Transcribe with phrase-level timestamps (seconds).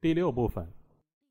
[0.00, 0.66] 第六部分，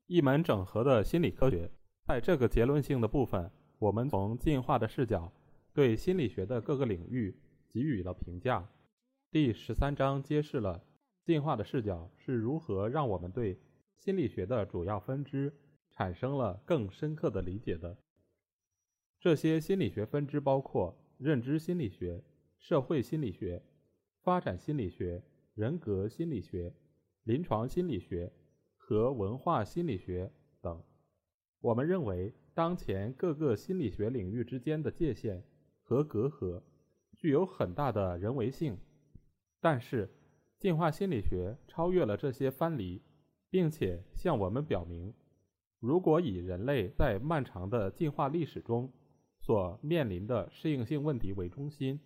[0.06, 1.68] 一门整合的心理科学。
[2.06, 5.32] 在这个结论性的部分，我们从进化的视角
[5.72, 7.36] 对心理学的各个领域
[7.68, 8.68] 给予了评价。
[9.28, 10.84] 第十三章揭示了
[11.24, 13.58] 进化的视角是如何让我们对
[13.96, 15.52] 心理学的主要分支
[15.90, 17.96] 产生了更深刻的理解的。
[19.18, 20.96] 这些心理学分支包括。
[21.18, 22.24] 认知心理学、
[22.56, 23.62] 社会心理学、
[24.22, 26.72] 发展心理学、人格心理学、
[27.24, 28.32] 临床心理学
[28.90, 30.82] 和文化心理学等。
[31.60, 35.44] 我们认为，当前各个心理学领域之间的界限
[35.80, 36.60] 和隔阂
[37.16, 38.76] 具有很大的人为性。
[39.60, 40.10] 但是，
[40.58, 43.00] 进化心理学超越了这些藩篱，
[43.48, 45.14] 并且向我们表明，
[45.78, 48.92] 如果以人类在漫长的进化历史中，
[49.38, 52.00] 所面临的适应性问题为中心，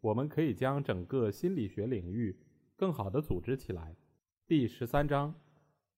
[0.00, 2.34] 我们可以将整个心理学领域
[2.74, 3.94] 更好地组织起来。
[4.46, 5.34] 第十三章：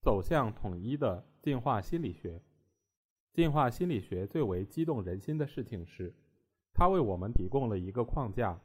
[0.04, 2.42] 走向统一的进化心理学。
[3.32, 6.14] 进化心理学最为激动人心的事情是，
[6.74, 8.60] 它为我们提供了一个框架，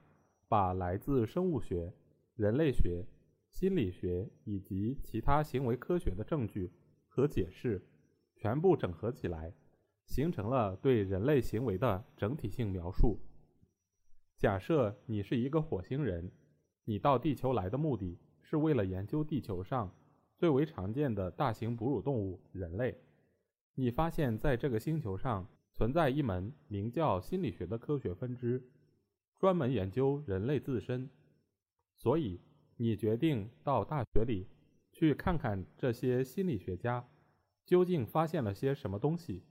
[0.50, 1.94] 把来自生物学、
[2.36, 3.06] 人类学、
[3.50, 6.74] 心理学以及其他行为科学的证据
[7.08, 7.82] 和解释
[8.36, 9.54] 全部整合起来。
[10.06, 13.18] 形成了对人类行为的整体性描述。
[14.36, 16.32] 假设你是一个火星人，
[16.84, 19.96] 你到地球来的目的是为了研究地球上
[20.40, 22.98] 最为常见的大型哺乳动物——人类。
[23.76, 28.64] 你发现，在这个星球上存在一门名叫心理学的科学分支，
[29.38, 31.10] 专门研究人类自身。
[31.98, 32.40] 所以，
[32.78, 34.48] 你决定到大学里
[34.94, 37.06] 去看看这些心理学家
[37.66, 39.44] 究竟发现了些什么东西。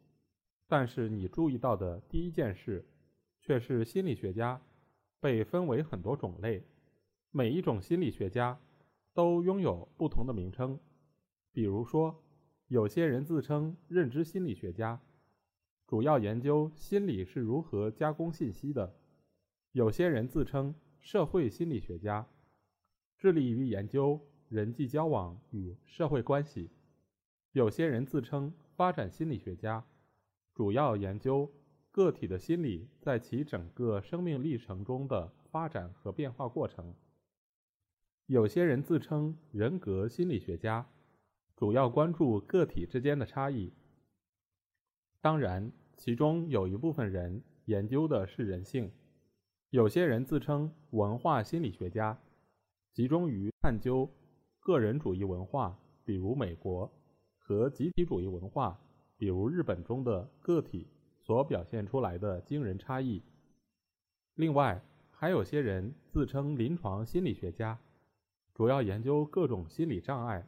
[0.66, 2.82] 但是你注意到的第一件事，
[3.42, 4.58] 却是心理学家
[5.20, 6.62] 被分为很多种类，
[7.30, 8.58] 每一种心理学家
[9.18, 10.78] 都拥有不同的名称。
[11.50, 12.22] 比如说，
[12.68, 15.00] 有些人自称认知心理学家，
[15.88, 18.94] 主要研究心理是如何加工信息的；
[19.72, 22.28] 有些人自称社会心理学家，
[23.16, 26.70] 致力于研究人际交往与社会关系；
[27.50, 29.84] 有些人自称发展心理学家。
[30.54, 31.50] 主要研究
[31.90, 36.94] 个体的心理在其整个生命历程中的发展和变化过程。
[38.28, 40.86] 有些人自称人格心理学家，
[41.56, 43.72] 主要关注个体之间的差异。
[45.22, 48.92] 当然，其中有一部分人研究的是人性。
[49.70, 52.18] 有些人自称文化心理学家，
[52.92, 54.06] 集中于探究
[54.60, 56.92] 个人主义文化，比如美国，
[57.38, 58.78] 和集体主义文化。
[59.16, 60.86] 比如日本中的个体
[61.22, 63.22] 所表现出来的惊人差异。
[64.34, 67.76] 另外，还有些人自称临床心理学家，
[68.58, 70.44] 主要研究各种心理障碍。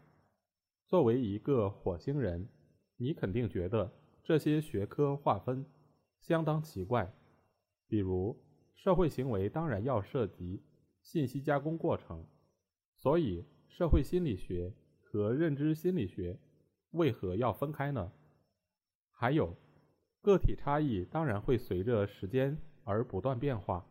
[0.84, 2.48] 作为一个火星人，
[2.96, 3.92] 你肯定觉得
[4.24, 5.64] 这些学科划分
[6.18, 7.14] 相当奇怪。
[7.86, 8.36] 比如，
[8.74, 10.60] 社会行为当然要涉及
[11.00, 12.26] 信息加工过程，
[12.96, 16.36] 所以社会心理学和认知心理学
[16.90, 18.10] 为何要分开呢？
[19.12, 19.56] 还有，
[20.20, 23.86] 个体差异当然会随着时间而不断变化，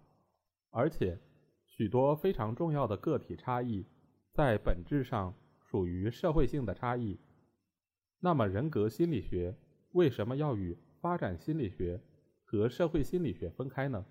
[0.71, 1.17] 而且
[1.65, 3.85] 许多非常重要的个体差异
[4.39, 7.19] 在本质上属于社会性的差异。
[8.21, 9.53] 那么，人格心理学
[9.91, 11.99] 为什么要与发展心理学
[12.45, 14.05] 和社会心理学分开呢？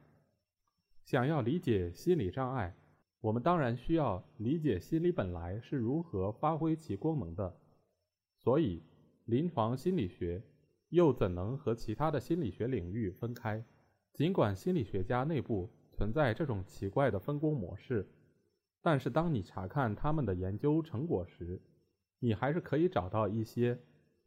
[1.02, 2.76] 想要理解心理障碍，
[3.22, 7.58] 我们当然需要理解心理本来是如何发挥其功能的。
[8.36, 8.82] 所以，
[9.24, 10.42] 临床心理学。
[10.90, 13.64] 又怎能和其他的心理学领域分开？
[14.12, 18.06] 尽管心理学家内部存在这种奇怪的分工模式，
[18.80, 21.60] 但是当你查看他们的研究成果时，
[22.20, 23.78] 你还是可以找到一些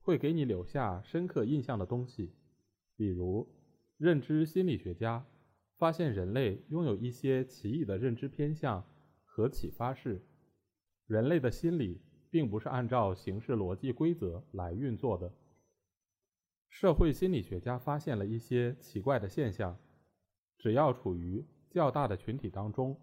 [0.01, 2.33] 会给你留下深刻印象的东西。
[2.95, 3.47] 比如，
[3.97, 5.25] 认知心理学家
[5.77, 8.85] 发现人类拥有一些奇异的认知偏向
[9.23, 10.21] 和启发式。
[11.07, 15.33] 人类的心理并不是按照形式逻辑规则来运作的。
[16.69, 19.77] 社会心理学家发现了一些奇怪的现象：
[20.57, 22.97] 只要处于较大的群体当中，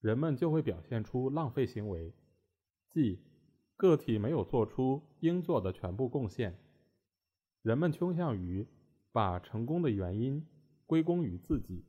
[0.00, 2.12] 人们就会表现出浪费行为，
[2.88, 3.20] 即
[3.76, 6.58] 个体没有做出应做的全部贡献。
[7.62, 8.66] 人们倾向于
[9.12, 10.46] 把成功的原因
[10.86, 11.84] 归功于自己，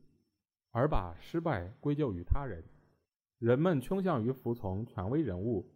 [0.70, 2.62] 而把失败归咎于他人。
[3.38, 5.70] 人们倾向于服从权威人物，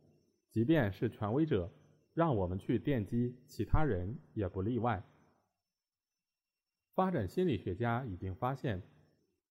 [0.50, 1.72] 即便是权威者
[2.12, 5.02] 让我们去奠基，其他人也不例外。
[6.94, 8.82] 发展心理学家已经发现，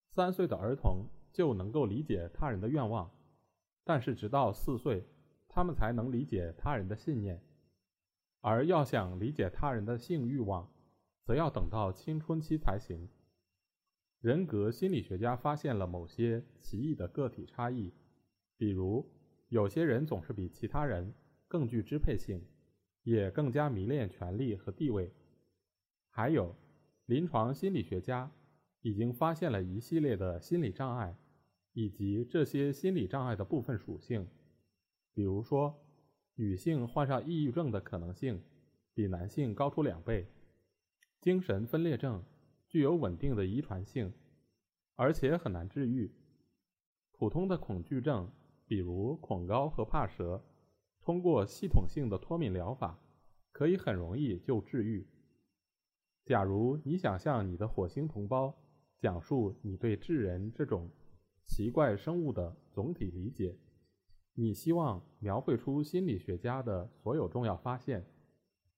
[0.08, 1.06] 三岁的儿童
[1.36, 3.10] 就能够理解他人的愿望，
[3.84, 5.04] 但是直到四岁，
[5.50, 7.42] 他们才能理解他人的信念。
[8.40, 10.72] 而要想理解他人的性欲望，
[11.26, 13.06] 则要等到青春期才行。
[14.22, 17.92] 人格心理学家发现了某些奇异的个体差异。
[18.56, 19.06] 比如，
[19.50, 21.12] 有些人总是比其他人
[21.48, 22.42] 更具支配性，
[23.02, 25.12] 也更加迷恋权力和地位。
[26.08, 26.56] 还有，
[27.04, 28.32] 临床心理学家
[28.80, 31.14] 已经发现了一系列的心理障碍，
[31.76, 34.26] 以及这些心理障碍的部分属性。
[35.12, 35.78] 比如说，
[36.34, 38.42] 女性患上抑郁症的可能性
[38.94, 40.24] 比男性高出两倍；
[41.20, 42.24] 精神分裂症
[42.66, 44.10] 具有稳定的遗传性，
[44.94, 46.10] 而且很难治愈；
[47.12, 48.32] 普通的恐惧症。
[48.68, 50.42] 比如恐高和怕蛇，
[51.00, 52.98] 通过系统性的脱敏疗法，
[53.52, 55.06] 可以很容易就治愈。
[56.24, 58.52] 假如你想向你的火星同胞
[58.98, 60.90] 讲述你对智人这种
[61.46, 63.56] 奇怪生物的总体理解，
[64.34, 68.04] 你希望描绘出心理学家的所有重要发现，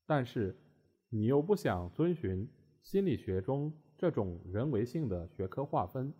[0.06, 0.56] 但是
[1.08, 2.48] 你又不想遵循
[2.82, 6.12] 心理学中这种人为性的学科划分。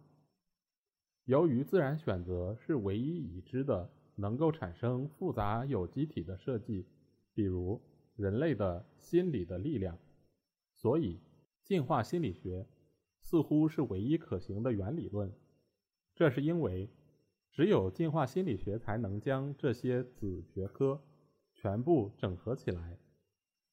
[1.27, 6.87] 由于自然选择是唯一已知的能够产生复杂有机体的设计，
[7.35, 7.81] 比如
[8.17, 9.97] 人类的心理的力量，
[10.73, 11.21] 所以
[11.63, 12.67] 进化心理学
[13.21, 15.31] 似乎是唯一可行的原理论。
[16.19, 16.91] 这是因为
[17.53, 21.01] 只有进化心理学才能将这些子学科
[21.55, 22.99] 全部整合起来，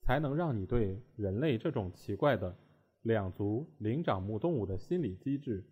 [0.03, 2.55] 才能让你对人类这种奇怪的
[3.01, 5.65] 两足灵长目动物的心理机制。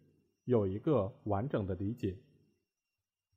[0.45, 2.17] 有一个完整的理解。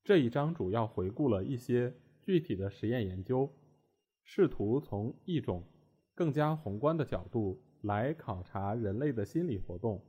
[0.03, 1.93] 这一章主要回顾了一些
[2.23, 3.53] 具体的实验研究，
[4.25, 5.63] 试图从一种
[6.15, 10.03] 更加宏观的角度来考察人类的心理活动。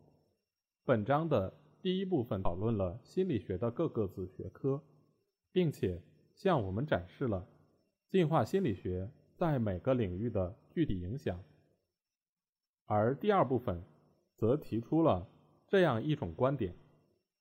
[0.86, 1.54] 本章的
[1.88, 4.84] 第一部分讨论了心理学的各个子学科，
[5.54, 6.02] 并且
[6.36, 7.48] 向我们展示了
[8.10, 11.42] 进化心理学在每个领域的具体影响。
[12.88, 13.82] 而第二部分
[14.36, 15.30] 则提出了
[15.66, 16.76] 这样一种观点。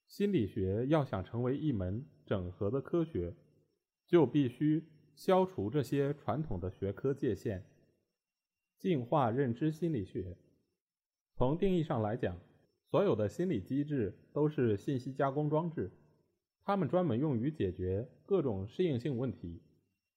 [0.06, 3.34] 心理学要想成为一门整合的科学，
[4.06, 4.84] 就必须
[5.16, 7.64] 消除这些传统的学科界限。
[8.78, 10.36] 进化认知心理学，
[11.34, 12.38] 从定义上来讲，
[12.90, 15.90] 所有的心理机制都是信息加工装置，
[16.64, 19.60] 它们专门用于解决各种适应性问题。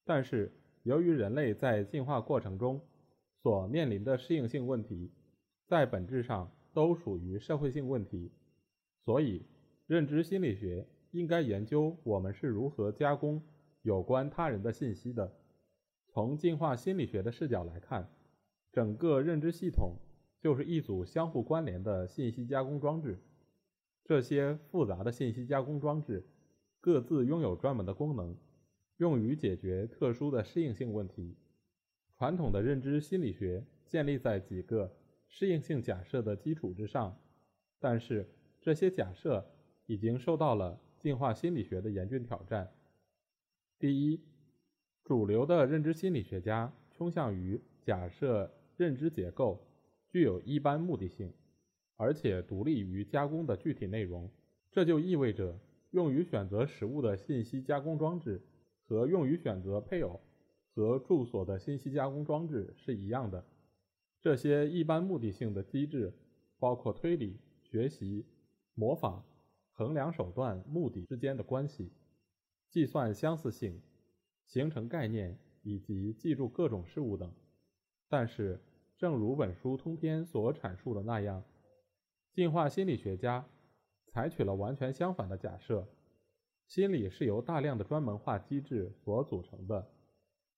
[0.05, 0.51] 但是，
[0.83, 2.81] 由于人类在进化过程中
[3.41, 5.11] 所面临的适应性问题，
[5.67, 8.31] 在本质上都属于社会性问题，
[9.05, 9.45] 所以。
[9.87, 13.41] 认知心理学应该研究我们是如何加工
[13.81, 15.33] 有关他人的信息的。
[16.09, 18.07] 从进化心理学的视角来看，
[18.71, 19.95] 整个认知系统
[20.39, 23.19] 就是一组相互关联的信息加工装置。
[24.03, 26.27] 这些复杂的信息加工装置
[26.79, 28.35] 各自拥有专门的功能，
[28.97, 31.35] 用于解决特殊的适应性问题。
[32.17, 34.95] 传统的认知心理学建立在几个
[35.27, 37.19] 适应性假设的基础之上，
[37.79, 38.29] 但是
[38.59, 39.45] 这些假设。
[39.91, 42.71] 已经受到了进化心理学的严峻挑战。
[43.79, 44.21] 第一，
[45.03, 49.67] 主流的认知心理学家倾向于假设认知结构
[50.11, 51.33] 具有一般目的性，
[51.95, 54.29] 而且独立于加工的具体内容。
[54.71, 55.59] 这就意味着，
[55.91, 58.41] 用于选择食物的信息加工装置
[58.87, 60.19] 和用于选择配偶
[60.73, 63.45] 和住所的信息加工装置是一样的。
[64.21, 66.13] 这些一般目的性的机制
[66.59, 68.25] 包括推理、学习、
[68.75, 69.23] 模仿。
[69.71, 71.89] 衡量手段、目的之间的关系，
[72.69, 73.81] 计算相似性，
[74.45, 77.31] 形成概念以及记住各种事物等。
[78.09, 78.59] 但是，
[78.99, 81.43] 正如本书通篇所阐述的那样，
[82.31, 83.43] 进化心理学家
[84.05, 85.87] 采取了完全相反的假设：
[86.67, 89.89] 心理是由大量的专门化机制所组成的，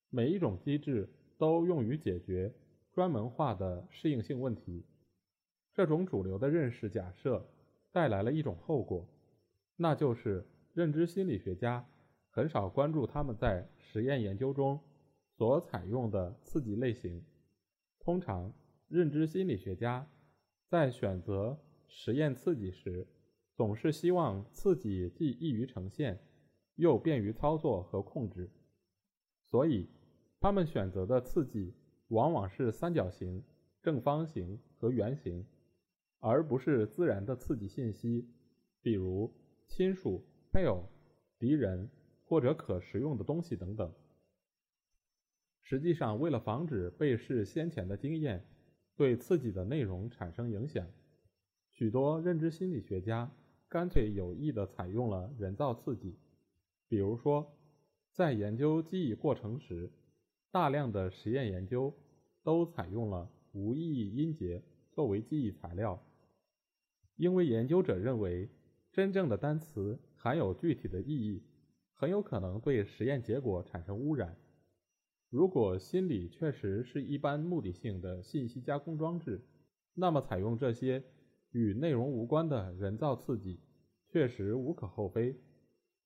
[0.09, 1.07] 每一种机制
[1.37, 2.53] 都用于解决
[2.91, 4.85] 专门化的适应性问题。
[5.73, 7.47] 这种主流的认识假设。
[7.93, 9.05] 带来了一种后果，
[9.75, 11.85] 那就是认知心理学家
[12.29, 14.79] 很少关注他们在实验研究中
[15.35, 17.21] 所采用的刺激类型。
[18.03, 18.51] 通常，
[18.87, 20.09] 认知心理学家
[20.67, 23.07] 在选择实验刺激时，
[23.55, 26.19] 总是希望刺激既易于呈现，
[26.75, 28.49] 又便于操作和控制。
[29.45, 29.87] 所以，
[30.39, 31.75] 他们选择的刺激
[32.07, 33.43] 往往是三角形、
[33.83, 35.45] 正方形和圆形，
[36.19, 38.27] 而不是自然的刺激信息，
[38.81, 39.31] 比如
[39.67, 40.89] 亲属、配偶、
[41.37, 41.87] 敌人
[42.25, 43.93] 或者可食用的东西等等。
[45.71, 48.43] 实际上，为了防止被试先前的经验
[48.97, 50.85] 对刺激的内容产生影响，
[51.71, 53.31] 许多认知心理学家
[53.69, 56.17] 干脆有意地采用了人造刺激，
[56.89, 57.55] 比如说，
[58.11, 59.89] 在研究记忆过程时，
[60.51, 61.93] 大量的实验研究
[62.43, 64.61] 都采用了无意义音节
[64.91, 66.05] 作为记忆材料，
[67.15, 68.49] 因为研究者认为
[68.91, 71.41] 真正的单词含有具体的意义，
[71.93, 74.35] 很有可能对实验结果产生污染。
[75.31, 79.41] 如果心理确实是一般目的性的信息加工装置，
[79.93, 81.01] 那么采用这些
[81.51, 83.61] 与内容无关的人造刺激
[84.09, 85.39] 确实无可厚非。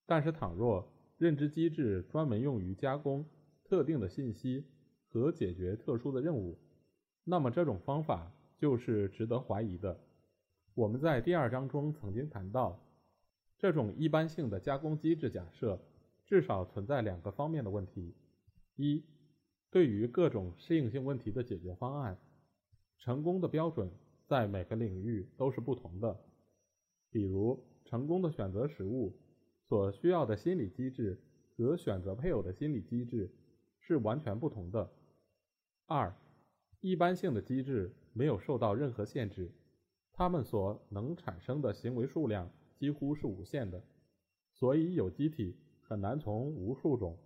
[0.06, 3.26] 但是，倘若认知机制专门用于加工
[3.64, 4.64] 特定的信息
[5.08, 6.60] 和解决特殊的任务，
[7.24, 10.00] 那么这种方法就是值得怀疑的。
[10.76, 12.80] 我们在第二章中曾经谈到，
[13.58, 15.82] 这种一般性的加工机制假设
[16.28, 18.14] 至少存在两个方面的问题：
[18.76, 19.04] 一，
[19.76, 22.18] 对于各种适应性问题的解决方案，
[22.98, 23.92] 成功的标准
[24.26, 26.18] 在每个领域都是不同的。
[27.12, 29.14] 比如，成功的选择食物
[29.68, 31.20] 所需要的心理机制
[31.58, 33.30] 和选择配偶的心理机制
[33.82, 34.90] 是完全不同的。
[35.88, 36.16] 二，
[36.80, 39.52] 一般性的机制没有受到任何限制，
[40.14, 43.84] 它们所能产生的行为数量几乎是无限的，
[44.54, 47.18] 所以有机体很难从无数种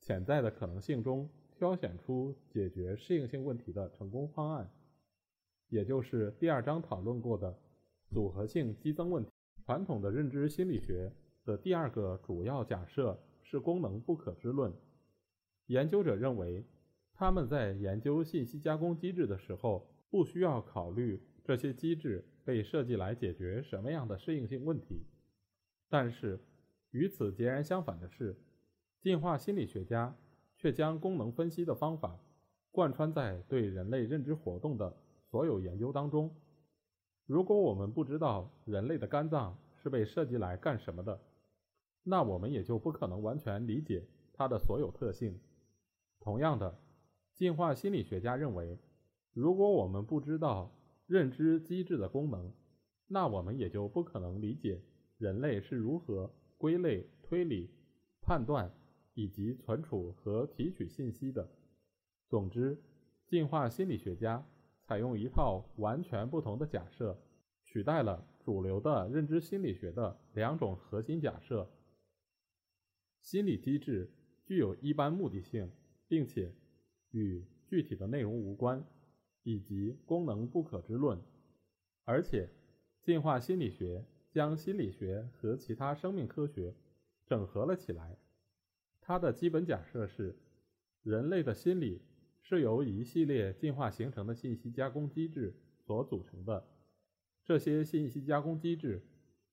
[0.00, 1.28] 潜在的可能性中。
[1.58, 4.70] 挑选出解决适应性问题的成功方案，
[5.70, 7.58] 也就是第二章讨论过的
[8.10, 9.28] 组合性激增问题。
[9.66, 11.12] 传统的认知心理学
[11.44, 14.72] 的第二个主要假设是功能不可知论。
[15.66, 16.64] 研究者认为，
[17.12, 25.02] 他们在研究信息加工机制的时候，不需要考虑这些机制被设计来解决什么样的适应性问题。
[25.88, 26.38] 但是，
[26.92, 28.36] 与此截然相反的是，
[29.00, 30.16] 进化心理学家。
[30.58, 32.18] 却将功能分析的方法
[32.70, 34.94] 贯穿在对人类认知活动的
[35.30, 36.34] 所有研究当中。
[37.26, 41.20] 如果我们不知道人类的肝脏是被设计来干什么的，
[42.02, 45.38] 那我们也就不可能完全理解它的所有特性。
[46.20, 46.78] 同样的，
[47.34, 48.78] 进化心理学家认为，
[49.32, 50.74] 如果我们不知道
[51.06, 52.52] 认知机制的功能，
[53.06, 54.82] 那我们也就不可能理解
[55.18, 57.70] 人类是如何归类、推理、
[58.20, 58.72] 判断。
[59.18, 61.50] 以及存储和提取信息的。
[62.28, 62.80] 总之，
[63.26, 64.46] 进化心理学家
[64.84, 67.18] 采用一套完全不同的假设，
[67.64, 71.68] 取代了主流的认知心理学的两种核心假设：
[73.20, 74.08] 心理机制
[74.46, 75.68] 具有一般目的性，
[76.06, 76.54] 并且
[77.10, 78.84] 与具体的内容无关，
[79.42, 81.20] 以及功能不可知论。
[82.04, 82.48] 而且，
[83.02, 86.72] 进化心理学将心理学和其他生命科学
[87.26, 88.16] 整合了起来。
[89.08, 90.36] 它的基本假设是，
[91.02, 92.02] 人类的心理
[92.42, 96.68] 是由一系列进化形成的信息加工机制所组成的。
[97.42, 99.02] 这些信息加工机制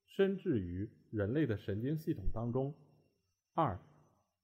[0.07, 2.75] 深置于人类的神经系统当中。
[3.53, 3.79] 二，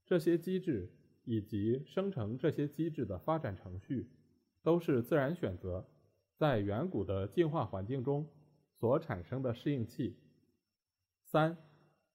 [0.06, 0.88] 这些机制
[1.24, 4.08] 以及生成这些机制的发展程序，
[4.62, 5.86] 都是自然选择
[6.38, 8.26] 在远古的进化环境中
[8.80, 10.16] 所产生的适应器。
[11.22, 11.58] 三，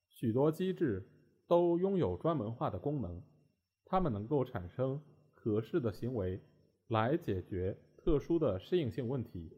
[0.09, 1.07] 许多机制。
[1.47, 3.23] 都拥有专门化的功能，
[3.85, 5.01] 它们能够产生
[5.33, 6.41] 合适的行为
[6.87, 9.57] 来解决特殊的适应性问题，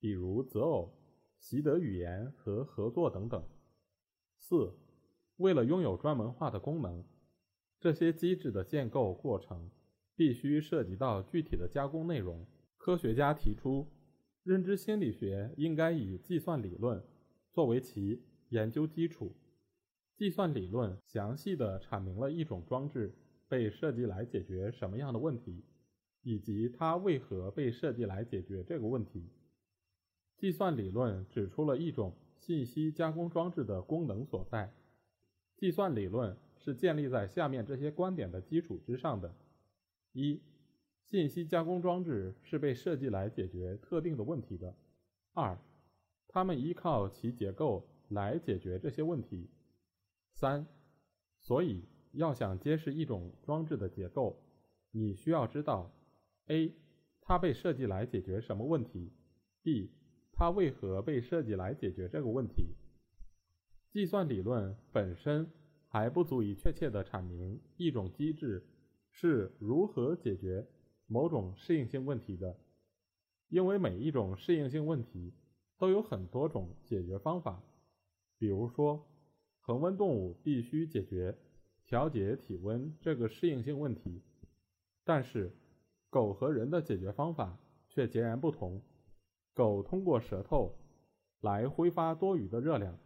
[0.00, 0.92] 比如择偶、
[1.38, 3.42] 习得语言和合作等等。
[4.36, 4.74] 四，
[5.36, 7.04] 为了拥有专门化的功能，
[7.78, 9.70] 这些机制的建构过程
[10.16, 12.46] 必须涉及到具体的加工内容。
[12.76, 13.86] 科学家提出，
[14.42, 17.04] 认知心理学应该以计算理论
[17.52, 19.36] 作为其研究基础。
[20.20, 23.10] 计算理论详细地阐明了一种装置
[23.48, 25.64] 被设计来解决什么样的问题，
[26.20, 29.30] 以及它为何被设计来解决这个问题。
[30.36, 34.70] 计算理论指出了一种信息加工装置的功能所在。
[35.56, 39.34] 计算理论是建立在下面这些观点的基础之上的：
[40.12, 40.38] 一、
[41.02, 44.74] 信息加工装置是被设计来解决特定的问题的；
[45.32, 45.58] 二、
[46.28, 49.48] 它们依靠其结构来解决这些问题。
[50.40, 50.66] 三，
[51.38, 54.42] 所以要想揭示一种装置的结构，
[54.90, 55.92] 你需要知道
[56.46, 56.74] ：a.
[57.20, 59.12] 它被设计来解决什么问题
[59.62, 59.90] ；b.
[60.32, 62.74] 它为何被设计来解决这个问题。
[63.90, 65.50] 计算理论本身
[65.86, 68.64] 还不足以确切地阐明一种机制
[69.10, 70.66] 是如何解决
[71.06, 72.56] 某种适应性问题的。
[73.48, 75.34] 因为每一种适应性问题
[75.76, 77.62] 都有很多种解决方法。
[78.38, 79.06] 比如说，
[79.60, 81.36] 恒温动物必须解决
[81.84, 84.22] 调节体温这个适应性问题，
[85.04, 85.52] 但是
[86.08, 88.82] 狗和人的解决方法却截然不同。
[89.54, 90.76] 狗通过舌头
[91.40, 92.98] 来挥发多余的热量，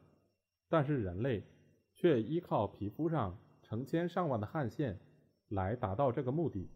[0.69, 1.43] 但是人类
[1.95, 4.99] 却依靠皮肤上成千上万的汗腺
[5.49, 6.69] 来达到这个目的。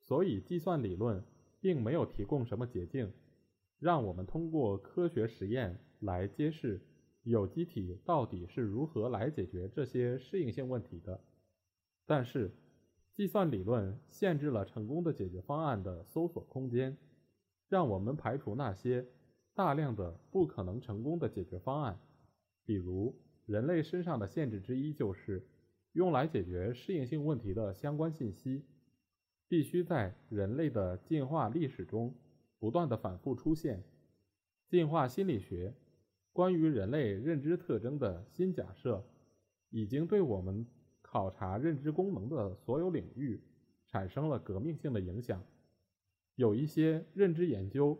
[0.00, 1.22] 所以，计算理论
[1.60, 3.12] 并没有提供什么捷径，
[3.78, 6.80] 让我们通过科学实验来揭示
[7.30, 11.20] 有机体到底是如何来解决这些适应性问题的。
[12.06, 12.50] 但是，
[13.14, 16.96] 计算理论限制了成功的解决方案的搜索空间。
[17.68, 19.04] 让我们排除那些
[19.52, 21.98] 大量的不可能成功的解决方案，
[22.64, 23.12] 比如
[23.44, 25.44] 人类身上的限制之一就是
[25.90, 28.64] 用来解决适应性问题的相关信息
[29.48, 32.14] 必须在人类的进化历史中
[32.60, 33.82] 不断的反复出现。
[34.68, 35.74] 进化心理学
[36.36, 39.02] 关于人类认知特征的新假设，
[39.70, 40.66] 已经对我们
[41.00, 43.40] 考察认知功能的所有领域
[43.86, 45.42] 产生了革命性的影响。
[46.34, 47.98] 有一些认知研究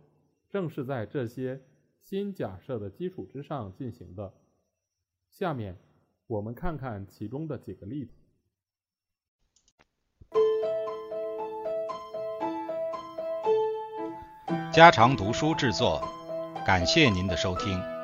[0.51, 1.63] 正是在这些
[1.99, 4.35] 新假设的基础之上进行的。
[5.31, 5.79] 下面
[6.27, 8.13] 我们看看其中的几个例子。
[14.71, 16.03] 家常读书制作，
[16.67, 17.96] 感谢您的收听。